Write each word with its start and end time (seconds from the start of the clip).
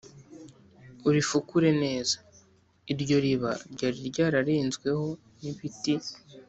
urifukure 1.07 1.69
neza." 1.83 2.17
iryo 2.91 3.17
riba 3.25 3.51
ryari 3.73 3.99
ryararenzweho 4.09 5.07
n' 5.41 5.47
ibiti, 5.51 5.95